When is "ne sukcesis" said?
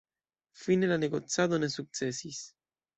1.63-2.45